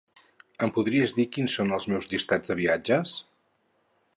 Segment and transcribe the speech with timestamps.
[0.67, 3.13] Em podries dir quins són els meus llistats de viatges?